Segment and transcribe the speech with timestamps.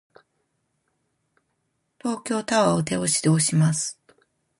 [1.99, 3.99] 東京タワーを手押しで押します。